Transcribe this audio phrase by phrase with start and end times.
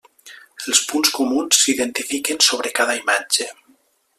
[0.69, 3.51] Els punts comuns s'identifiquen sobre cada imatge.